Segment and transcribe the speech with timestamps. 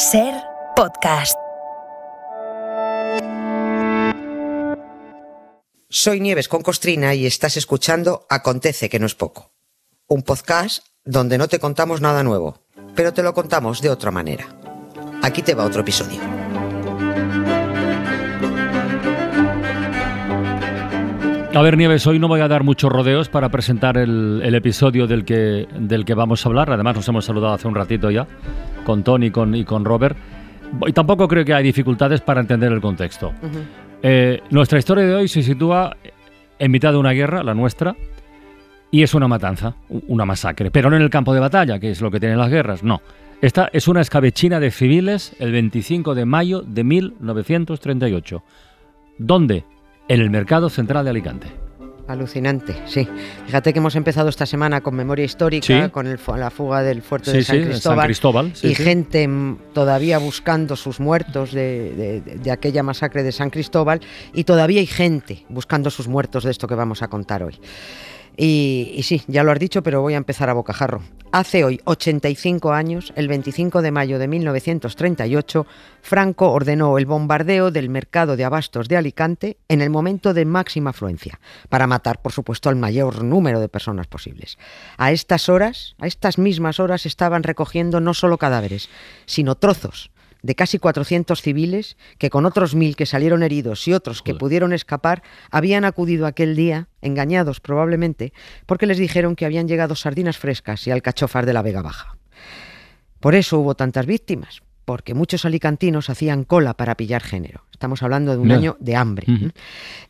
[0.00, 0.32] Ser
[0.74, 1.36] podcast.
[5.90, 9.52] Soy Nieves con Costrina y estás escuchando Acontece que no es poco.
[10.08, 12.62] Un podcast donde no te contamos nada nuevo,
[12.94, 14.46] pero te lo contamos de otra manera.
[15.20, 16.18] Aquí te va otro episodio.
[21.52, 25.06] A ver, Nieves, hoy no voy a dar muchos rodeos para presentar el, el episodio
[25.06, 26.72] del que, del que vamos a hablar.
[26.72, 28.26] Además, nos hemos saludado hace un ratito ya
[28.90, 30.16] con Tony y con, y con Robert.
[30.84, 33.32] Y tampoco creo que hay dificultades para entender el contexto.
[34.02, 35.96] Eh, nuestra historia de hoy se sitúa
[36.58, 37.94] en mitad de una guerra, la nuestra,
[38.90, 39.76] y es una matanza,
[40.08, 40.72] una masacre.
[40.72, 43.00] Pero no en el campo de batalla, que es lo que tienen las guerras, no.
[43.40, 48.42] Esta es una escabechina de civiles el 25 de mayo de 1938.
[49.18, 49.64] ¿Dónde?
[50.08, 51.59] En el Mercado Central de Alicante.
[52.12, 53.08] Alucinante, sí.
[53.46, 55.90] Fíjate que hemos empezado esta semana con memoria histórica, Sí.
[55.90, 57.98] con el la fuga del fuerte Sí, de San sí, Cristóbal.
[57.98, 59.28] San Cristóbal, y gente
[59.72, 64.00] todavía buscando sus muertos de, de- de- de aquella masacre de San Cristóbal.
[64.34, 67.58] Y todavía hay gente buscando sus muertos de esto que vamos a contar hoy.
[68.36, 71.02] Y, sí, ya lo has dicho, pero voy a empezar a bocajarro.
[71.32, 75.66] Hace hoy 85 años, el 25 de mayo de 1938,
[76.02, 80.90] Franco ordenó el bombardeo del mercado de abastos de Alicante en el momento de máxima
[80.90, 84.58] afluencia, para matar, por supuesto, al mayor número de personas posibles.
[84.96, 88.88] A estas horas, a estas mismas horas, estaban recogiendo no solo cadáveres,
[89.26, 90.10] sino trozos
[90.42, 94.40] de casi 400 civiles que con otros mil que salieron heridos y otros que Joder.
[94.40, 98.32] pudieron escapar habían acudido aquel día, engañados probablemente,
[98.66, 102.16] porque les dijeron que habían llegado sardinas frescas y alcachofas de la Vega Baja.
[103.20, 107.64] Por eso hubo tantas víctimas, porque muchos alicantinos hacían cola para pillar género.
[107.70, 109.26] Estamos hablando de un año de hambre.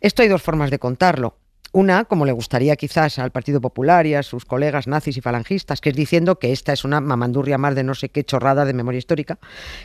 [0.00, 1.36] Esto hay dos formas de contarlo.
[1.72, 5.80] Una, como le gustaría quizás al Partido Popular y a sus colegas nazis y falangistas,
[5.80, 8.72] que es diciendo que esta es una mamandurria más de no sé qué chorrada de
[8.72, 9.38] memoria histórica,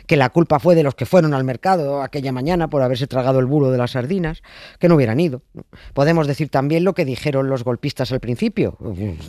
[0.08, 3.38] que la culpa fue de los que fueron al mercado aquella mañana por haberse tragado
[3.38, 4.42] el bulo de las sardinas,
[4.80, 5.42] que no hubieran ido.
[5.94, 8.76] Podemos decir también lo que dijeron los golpistas al principio.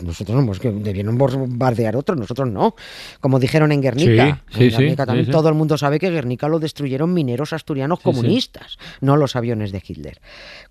[0.02, 2.74] Nosotros no, hemos- debieron bombardear otros, nosotros no.
[3.20, 4.42] Como dijeron en Guernica.
[4.50, 5.30] Sí, sí, en sí, Guernica sí, también sí.
[5.32, 8.10] todo el mundo sabe que Guernica lo destruyeron mineros asturianos Sí, sí.
[8.10, 10.20] comunistas, no los aviones de Hitler.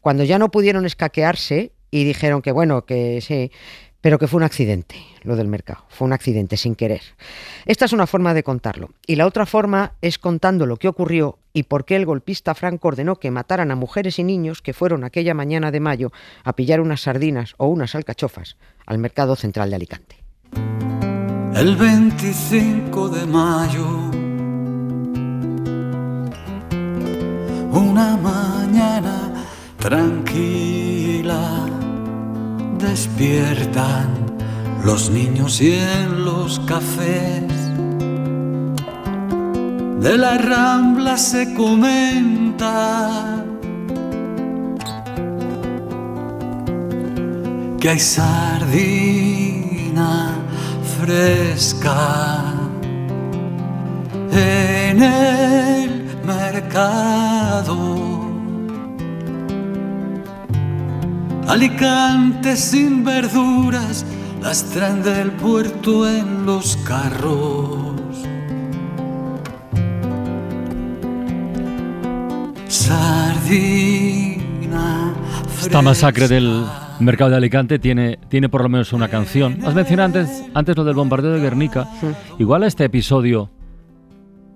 [0.01, 3.51] Cuando ya no pudieron escaquearse y dijeron que bueno, que sí,
[4.01, 7.01] pero que fue un accidente, lo del mercado, fue un accidente sin querer.
[7.65, 8.91] Esta es una forma de contarlo.
[9.05, 12.87] Y la otra forma es contando lo que ocurrió y por qué el golpista Franco
[12.87, 16.11] ordenó que mataran a mujeres y niños que fueron aquella mañana de mayo
[16.43, 20.15] a pillar unas sardinas o unas alcachofas al mercado central de Alicante.
[21.55, 23.87] El 25 de mayo,
[27.71, 29.33] una mañana
[29.79, 31.65] tranquila,
[32.79, 34.07] despiertan
[34.83, 37.43] los niños y en los cafés
[39.99, 43.43] de la rambla se comenta
[47.79, 49.17] que hay sardina
[50.99, 52.43] fresca
[54.31, 58.16] en el mercado.
[61.47, 64.05] Alicante sin verduras
[64.41, 67.95] las traen del puerto en los carros.
[72.67, 74.33] Sardina
[75.57, 76.65] Esta masacre del
[76.99, 79.59] mercado de Alicante tiene, tiene por lo menos una canción.
[79.65, 81.87] Has mencionado antes, antes lo del bombardeo de Guernica.
[82.37, 83.49] Igual a este episodio,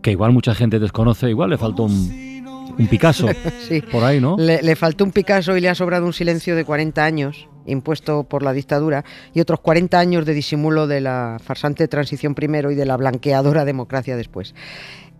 [0.02, 2.31] que igual mucha gente desconoce, igual le faltó un,
[2.78, 3.28] un Picasso
[3.68, 3.82] Sí.
[3.82, 4.36] por ahí, ¿no?
[4.38, 8.24] Le, le faltó un Picasso y le ha sobrado un silencio de 40 años impuesto
[8.24, 12.76] por la dictadura y otros 40 años de disimulo de la farsante transición primero y
[12.76, 14.56] de la blanqueadora democracia después.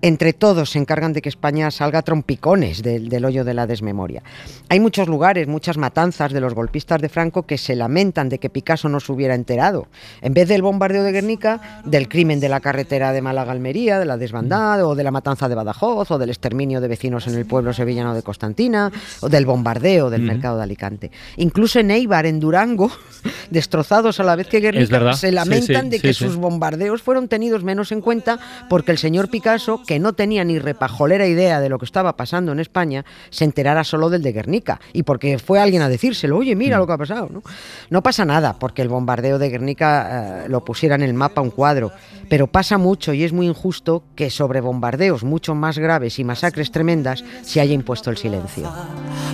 [0.02, 4.24] Entre todos se encargan de que España salga trompicones del, del hoyo de la desmemoria.
[4.70, 8.50] Hay muchos lugares, muchas matanzas de los golpistas de Franco que se lamentan de que
[8.50, 9.88] Picasso no se hubiera enterado.
[10.22, 14.18] En vez del bombardeo de Guernica, del crimen de la carretera de Málaga-Almería, de la
[14.18, 17.74] desbandada, o de la matanza de Badajoz, o del exterminio de vecinos en el pueblo
[17.74, 21.12] sevillano de Constantina, o del bombardeo del mercado de Alicante.
[21.38, 22.92] Incluso en Eibar, en Durango,
[23.50, 27.28] destrozados a la vez que Guernica, se lamentan sí, de sí, que sus bombardeos fueron
[27.28, 28.40] tenidos menos en cuenta
[28.70, 32.54] porque el señor Picasso, que no tenía ni repajolera idea de lo que estaba pasando
[32.54, 36.56] en España, se enterara solo del de Guernica y porque fue alguien a decírselo, oye,
[36.56, 37.28] mira lo que ha pasado.
[37.30, 37.44] No,
[37.90, 41.50] no pasa nada porque el bombardeo de Guernica eh, lo pusiera en el mapa un
[41.50, 41.92] cuadro,
[42.30, 46.72] pero pasa mucho y es muy injusto que sobre bombardeos mucho más graves y masacres
[46.72, 48.72] tremendas se haya impuesto el silencio.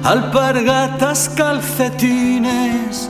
[0.04, 3.08] Alpargatas, calcetines,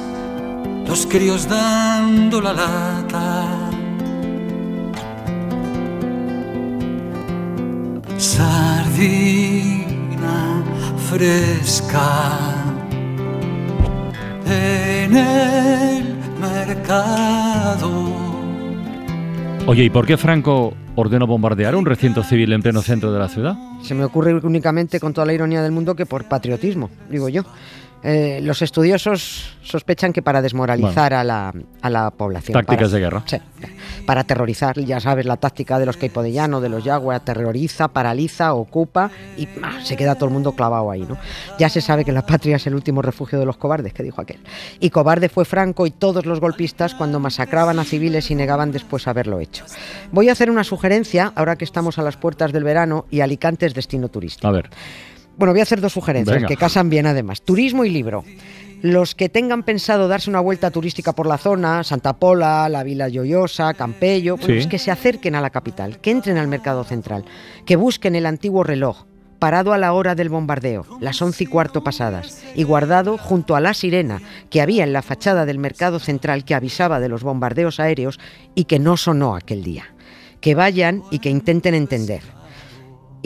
[0.86, 3.57] los críos dando la lata.
[8.18, 9.88] Sardina
[11.10, 12.40] fresca
[14.46, 17.92] en el mercado.
[19.66, 23.28] Oye, ¿y por qué Franco ordenó bombardear un recinto civil en pleno centro de la
[23.28, 23.58] ciudad?
[23.82, 27.44] Se me ocurre únicamente con toda la ironía del mundo que por patriotismo, digo yo.
[28.10, 32.54] Eh, los estudiosos sospechan que para desmoralizar a, la, a, la, población.
[32.54, 33.22] Tácticas de guerra.
[33.26, 33.36] Sí,
[34.06, 39.12] para aterrorizar, ya sabes, la táctica de los Caipo de los Yagua, aterroriza, paraliza, ocupa
[39.36, 41.18] y ah, se queda todo el mundo clavado ahí, ¿no?
[41.60, 44.22] Ya se sabe que la patria es el último refugio de los cobardes, que dijo
[44.22, 44.40] aquel.
[44.80, 49.06] Y cobarde fue Franco y todos los golpistas cuando masacraban a civiles y negaban después
[49.10, 49.66] haberlo hecho.
[50.14, 53.66] Voy a hacer una sugerencia, ahora que estamos a las puertas del verano y Alicante
[53.66, 54.48] es destino turístico.
[54.48, 54.70] A ver.
[55.38, 56.48] Bueno, voy a hacer dos sugerencias Venga.
[56.48, 57.42] que casan bien además.
[57.42, 58.24] Turismo y libro.
[58.82, 63.08] Los que tengan pensado darse una vuelta turística por la zona, Santa Pola, la Vila
[63.08, 64.60] Lloyosa, Campello, bueno, Sí.
[64.60, 67.26] es que se acerquen a la capital, que entren al mercado central,
[67.66, 69.06] que busquen el antiguo reloj,
[69.40, 73.60] parado a la hora del bombardeo, las once y cuarto pasadas, y guardado junto a
[73.62, 77.80] la sirena que había en la fachada del mercado central que avisaba de los bombardeos
[77.80, 78.20] aéreos
[78.54, 79.86] y que no sonó aquel día.
[80.40, 82.22] Que vayan y que intenten entender.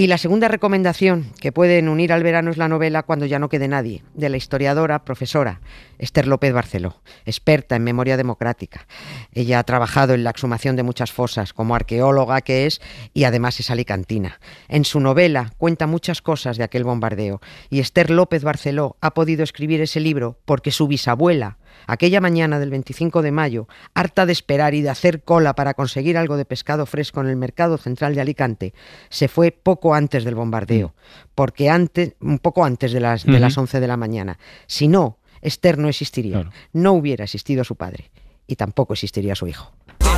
[0.01, 3.49] Y la segunda recomendación que pueden unir al verano es la novela Cuando ya no
[3.49, 5.61] quede nadie, de la historiadora, profesora
[5.99, 8.87] Esther López Barceló, experta en memoria democrática.
[9.31, 12.81] Ella ha trabajado en la exhumación de muchas fosas, como arqueóloga que es,
[13.13, 14.39] y además es alicantina.
[14.67, 17.39] En su novela cuenta muchas cosas de aquel bombardeo,
[17.69, 22.69] y Esther López Barceló ha podido escribir ese libro porque su bisabuela, Aquella mañana del
[22.69, 26.85] 25 de mayo, harta de esperar y de hacer cola para conseguir algo de pescado
[26.85, 28.73] fresco en el mercado central de Alicante,
[29.09, 30.93] se fue poco antes del bombardeo,
[31.35, 34.37] porque antes, un poco antes de las, de las 11 de la mañana.
[34.67, 36.51] Si no, Esther no existiría, Claro.
[36.73, 38.11] no hubiera existido su padre
[38.47, 39.71] y tampoco existiría su hijo.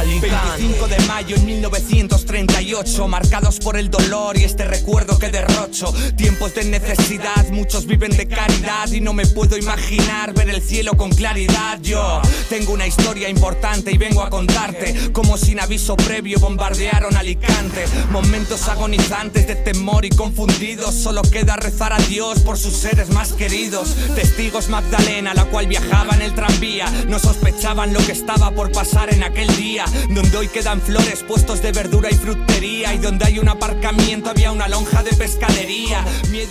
[0.05, 5.94] 25 de mayo en 1938, marcados por el dolor y este recuerdo que derrocho.
[6.17, 10.97] Tiempos de necesidad, muchos viven de caridad y no me puedo imaginar ver el cielo
[10.97, 11.79] con claridad.
[11.81, 17.85] Yo tengo una historia importante y vengo a contarte como sin aviso previo bombardearon Alicante.
[18.11, 23.33] Momentos agonizantes de temor y confundidos, solo queda rezar a Dios por sus seres más
[23.33, 23.95] queridos.
[24.15, 29.13] Testigos Magdalena, la cual viajaba en el tranvía, no sospechaban lo que estaba por pasar
[29.13, 33.40] en aquel día, donde hoy quedan flores, puestos de verdura y frutería, y donde hay
[33.40, 36.04] un aparcamiento había una lonja de pescadería.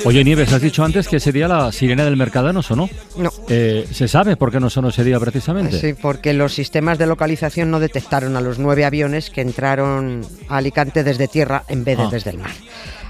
[0.05, 2.89] Oye, Nieves, has dicho antes que ese día la sirena del mercado no sonó.
[3.17, 3.31] No.
[3.49, 5.79] Eh, ¿Se sabe por qué no sonó ese día precisamente?
[5.81, 10.57] Sí, porque los sistemas de localización no detectaron a los nueve aviones que entraron a
[10.59, 12.09] Alicante desde tierra en vez de Ah.
[12.11, 12.51] desde el mar.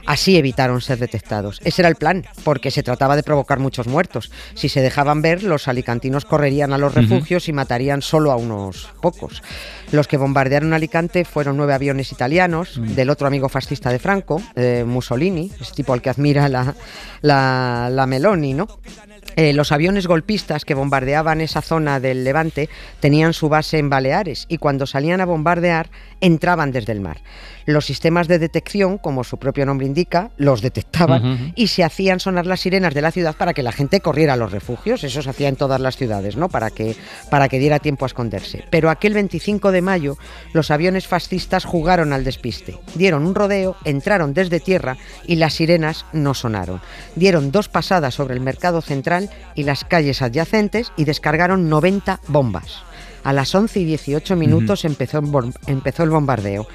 [0.06, 1.60] Así evitaron ser detectados.
[1.64, 4.31] Ese era el plan, porque se trataba de provocar muchos muertos.
[4.54, 8.88] Si se dejaban ver, los alicantinos correrían a los refugios y matarían solo a unos
[9.00, 9.43] pocos.
[9.90, 14.84] Los que bombardearon Alicante fueron nueve aviones italianos, del otro amigo fascista de Franco, eh,
[14.87, 16.75] Mussolini, ese tipo al que admira la,
[17.20, 18.66] la, la Meloni, ¿no?
[19.37, 22.69] Eh, los aviones golpistas que bombardeaban esa zona del Levante
[23.00, 25.90] tenían su base en Baleares y cuando salían a bombardear
[26.20, 27.20] entraban desde el mar.
[27.64, 32.46] Los sistemas de detección, como su propio nombre indica, los detectaban y se hacían sonar
[32.46, 35.05] las sirenas de la ciudad para que la gente corriera a los refugios.
[35.05, 36.49] Eso se hacía en todas las ciudades, ¿no?
[36.49, 36.96] Para que,
[37.31, 38.64] para que diera tiempo a esconderse.
[38.70, 40.17] Pero aquel 25 de mayo
[40.52, 42.79] los aviones fascistas jugaron al despiste.
[42.94, 44.96] Dieron un rodeo, entraron desde tierra
[45.27, 46.81] y las sirenas no sonaron.
[47.15, 49.21] Dieron dos pasadas sobre el mercado central
[49.55, 52.82] y las calles adyacentes y descargaron 90 bombas.
[53.24, 55.22] A las 11 y 18 minutos empezó,
[55.67, 56.67] empezó el bombardeo.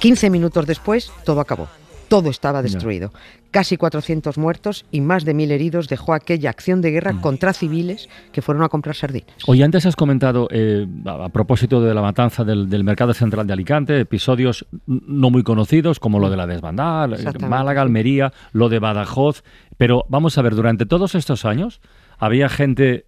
[0.00, 1.68] 15 minutos después, todo acabó.
[2.08, 3.12] Todo estaba destruido.
[3.50, 8.08] Casi 400 muertos y más de 1.000 heridos dejó aquella acción de guerra contra civiles
[8.32, 9.30] que fueron a comprar sardinas.
[9.46, 13.46] Oye, antes has comentado, eh, a, a propósito de la matanza del, del mercado central
[13.46, 17.48] de Alicante, episodios no muy conocidos, como lo de la desbandada, Exactamente.
[17.48, 19.44] Málaga, Almería, lo de Badajoz.
[19.76, 21.80] Pero vamos a ver, durante todos estos años,
[22.18, 23.06] ¿había gente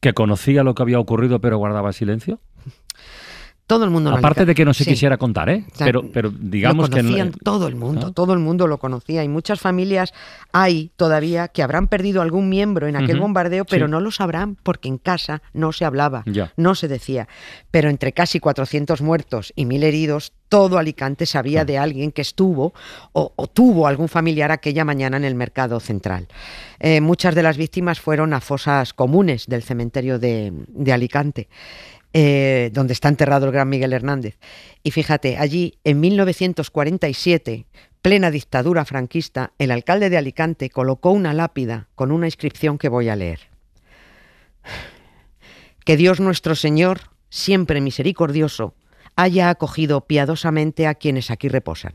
[0.00, 2.40] que conocía lo que había ocurrido pero guardaba silencio?
[3.72, 4.90] Todo el mundo en Aparte de que no se Sí.
[4.90, 5.64] quisiera contar, ¿eh?
[5.72, 7.00] O sea, Pero, pero digamos lo que...
[7.02, 8.12] conocían todo el mundo, ¿no?
[8.12, 10.12] todo el mundo lo conocía y muchas familias
[10.52, 13.90] hay todavía que habrán perdido algún miembro en aquel bombardeo, pero sí.
[13.90, 16.52] no lo sabrán porque en casa no se hablaba, Ya.
[16.56, 17.28] no se decía.
[17.70, 22.74] Pero entre casi 400 muertos y 1.000 heridos, todo Alicante sabía de alguien que estuvo
[23.12, 26.28] o, o tuvo algún familiar aquella mañana en el mercado central.
[26.78, 31.48] Eh, muchas de las víctimas fueron a fosas comunes del cementerio de, de Alicante
[32.12, 34.38] eh, donde está enterrado el gran Miguel Hernández.
[34.82, 37.66] Y fíjate, allí en 1947,
[38.02, 43.08] plena dictadura franquista, el alcalde de Alicante colocó una lápida con una inscripción que voy
[43.08, 43.40] a leer.
[45.84, 47.00] Que Dios nuestro Señor,
[47.30, 48.74] siempre misericordioso,
[49.16, 51.94] haya acogido piadosamente a quienes aquí reposan.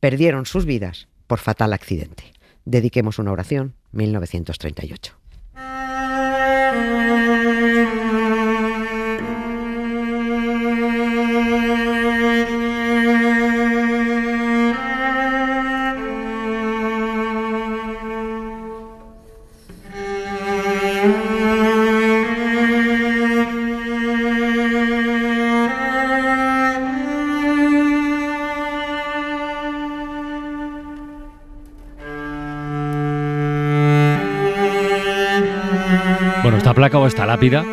[0.00, 2.24] Perdieron sus vidas por fatal accidente.
[2.64, 5.21] Dediquemos una oración, 1938.
[36.72, 37.64] Esta placa o esta lápida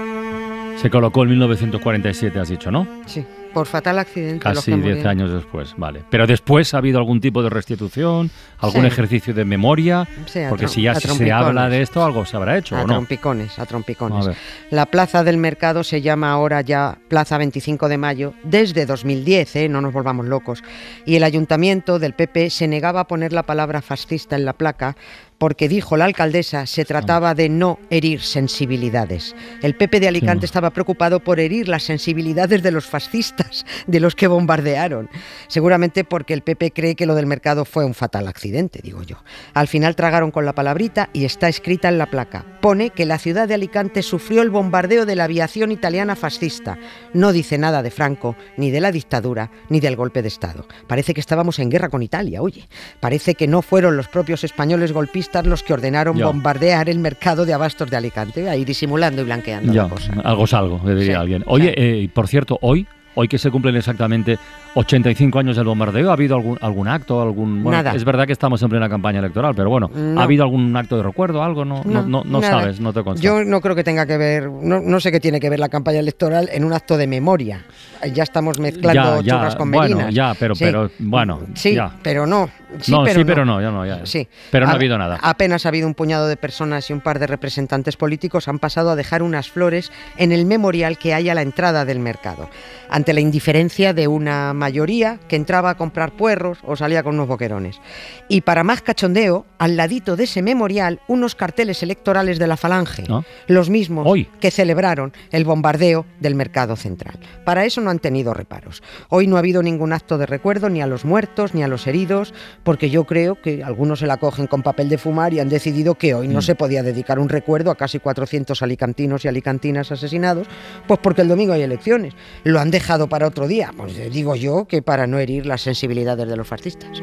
[0.75, 2.85] se colocó en 1947, has dicho, ¿no?
[3.05, 4.39] Sí, por fatal accidente.
[4.43, 6.03] Casi 10 años después, vale.
[6.09, 8.29] Pero después ha habido algún tipo de restitución,
[8.59, 8.87] algún Sí.
[8.87, 12.75] ejercicio de memoria, Sí, porque si ya se habla de esto, algo se habrá hecho,
[12.75, 12.93] A ¿o no?
[12.95, 14.27] trompicones, a trompicones.
[14.27, 14.33] A.
[14.69, 19.69] La plaza del mercado se llama ahora ya Plaza 25 de Mayo desde 2010, ¿eh?
[19.69, 20.61] no nos volvamos locos.
[21.05, 24.95] Y el ayuntamiento del PP se negaba a poner la palabra fascista en la placa
[25.39, 29.35] porque dijo la alcaldesa se trataba de no herir sensibilidades.
[29.63, 30.45] El PP de Alicante Sí.
[30.45, 35.09] estaba preocupado por herir las sensibilidades de los fascistas, de los que bombardearon.
[35.47, 39.23] Seguramente porque el PP cree que lo del mercado fue un fatal accidente, digo yo.
[39.53, 42.45] Al final tragaron con la palabrita y está escrita en la placa.
[42.61, 46.77] Pone que la ciudad de Alicante sufrió el bombardeo de la aviación italiana fascista.
[47.13, 50.67] No dice nada de Franco, ni de la dictadura, ni del golpe de Estado.
[50.87, 52.67] Parece que estábamos en guerra con Italia, oye.
[52.99, 56.25] Parece que no fueron los propios españoles golpistas los que ordenaron Ya.
[56.25, 60.13] bombardear el mercado de abastos de Alicante, ahí disimulando y blanqueando Ya, la cosa.
[60.23, 61.43] algo es algo, diría Sí, alguien.
[61.45, 62.87] Oye, eh, por cierto, hoy,
[63.19, 64.37] hoy que se cumplen exactamente
[64.75, 67.63] 85 años del bombardeo, ¿ha habido algún, algún acto, algún...
[67.63, 67.95] bueno, Nada.
[67.95, 70.21] Es verdad que estamos en plena campaña electoral, pero bueno, No.
[70.21, 71.65] ¿ha habido algún acto de recuerdo, algo?
[71.65, 73.21] No, no, no, sabes, no te consta.
[73.23, 75.69] Yo no creo que tenga que ver, no, no sé qué tiene que ver la
[75.69, 77.65] campaña electoral en un acto de memoria.
[78.13, 80.13] Ya estamos mezclando Ya, con bueno, merinas.
[80.13, 81.91] ya, pero- pero, bueno, Sí, ya.
[82.01, 82.49] pero no.
[82.79, 84.05] Sí, no, pero sí, pero no, ya no, ya.
[84.05, 84.27] Sí.
[84.51, 85.17] Pero no ha A- habido nada.
[85.21, 88.91] Apenas ha habido un puñado de personas y un par de representantes políticos han pasado
[88.91, 92.47] a dejar unas flores en el memorial que hay a la entrada del mercado,
[92.89, 97.27] ante la indiferencia de una mayoría que entraba a comprar puerros o salía con unos
[97.27, 97.79] boquerones.
[98.27, 103.03] Y para más cachondeo, al ladito de ese memorial, unos carteles electorales de la Falange,
[103.09, 103.21] ¿Ah?
[103.47, 104.27] los mismos Hoy.
[104.39, 107.19] que celebraron el bombardeo del mercado central.
[107.45, 108.81] Para eso no han tenido reparos.
[109.09, 111.87] Hoy no ha habido ningún acto de recuerdo ni a los muertos ni a los
[111.87, 115.49] heridos, porque yo creo que algunos se la cogen con papel de fumar y han
[115.49, 116.33] decidido que hoy Mm.
[116.33, 120.47] no se podía dedicar un recuerdo a casi 400 alicantinos y alicantinas asesinados,
[120.87, 122.13] pues porque el domingo hay elecciones.
[122.43, 123.71] Lo han dejado para otro día.
[123.77, 127.01] Pues eh, digo yo que para no herir las sensibilidades de los fascistas.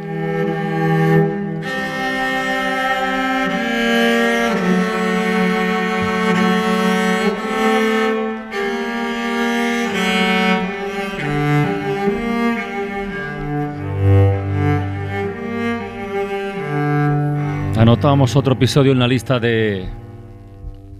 [17.76, 19.88] Anotamos otro episodio en la lista de,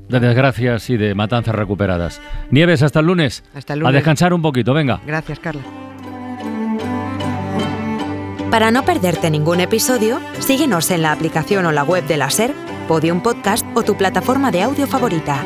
[0.08, 2.20] de desgracias y de matanzas recuperadas.
[2.50, 3.42] Nieves, hasta el lunes.
[3.54, 3.94] Hasta el A lunes.
[3.94, 5.00] descansar un poquito, venga.
[5.06, 5.62] Gracias, Carla.
[8.50, 12.54] Para no perderte ningún episodio, síguenos en la aplicación o la web de la SER,
[12.88, 15.42] Podium Podcast o tu plataforma de audio favorita.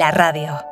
[0.00, 0.69] La radio.